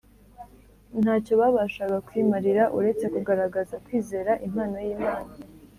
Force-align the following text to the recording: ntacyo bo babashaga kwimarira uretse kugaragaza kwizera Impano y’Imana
ntacyo 1.01 1.33
bo 1.39 1.45
babashaga 1.49 1.97
kwimarira 2.07 2.63
uretse 2.77 3.05
kugaragaza 3.13 3.75
kwizera 3.85 4.31
Impano 4.45 4.77
y’Imana 4.85 5.31